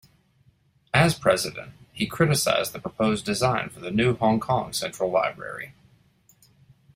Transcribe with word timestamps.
As 0.95 1.13
president, 1.13 1.73
he 1.93 2.07
criticised 2.07 2.73
the 2.73 2.79
proposed 2.79 3.23
design 3.23 3.69
for 3.69 3.81
the 3.81 3.91
new 3.91 4.15
Hong 4.15 4.39
Kong 4.39 4.73
Central 4.73 5.11
Library. 5.11 5.75